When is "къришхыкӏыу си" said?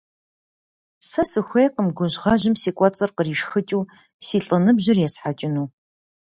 3.17-4.37